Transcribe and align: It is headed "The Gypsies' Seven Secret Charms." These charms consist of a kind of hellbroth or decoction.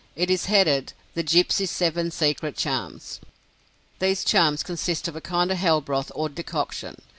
It 0.15 0.31
is 0.31 0.45
headed 0.45 0.93
"The 1.13 1.23
Gypsies' 1.23 1.69
Seven 1.69 2.09
Secret 2.09 2.57
Charms." 2.57 3.19
These 3.99 4.23
charms 4.25 4.63
consist 4.63 5.07
of 5.07 5.15
a 5.15 5.21
kind 5.21 5.51
of 5.51 5.59
hellbroth 5.59 6.09
or 6.15 6.27
decoction. 6.27 7.03